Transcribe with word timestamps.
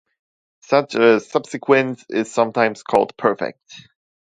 Such 0.61 0.95
a 0.95 1.19
subsequence 1.19 2.03
is 2.09 2.33
sometimes 2.33 2.81
called 2.81 3.15
perfect. 3.17 3.83